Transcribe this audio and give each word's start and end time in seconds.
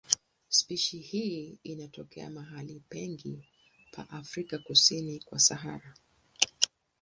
Spishi 0.49 0.99
hii 0.99 1.59
inatokea 1.63 2.29
mahali 2.29 2.81
pengi 2.89 3.45
pa 3.91 4.09
Afrika 4.09 4.57
kusini 4.59 5.19
kwa 5.19 5.39
Sahara. 5.39 5.93